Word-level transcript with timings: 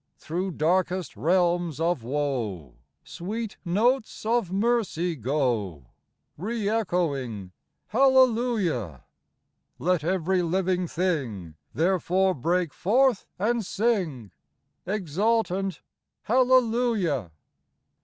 Through 0.17 0.53
darkest 0.53 1.15
realms 1.15 1.79
of 1.79 2.01
woe, 2.01 2.79
Sweet 3.03 3.57
notes 3.63 4.25
of 4.25 4.51
mercy 4.51 5.15
go, 5.15 5.91
Re 6.37 6.67
echoing 6.67 7.51
"Hallelujah!" 7.89 9.03
Let 9.77 10.03
every 10.03 10.41
living 10.41 10.87
thing 10.87 11.53
Therefore 11.75 12.33
break 12.33 12.73
forth 12.73 13.27
and 13.37 13.63
sing, 13.63 14.31
Exultant," 14.87 15.83
Hallelujah 16.23 17.29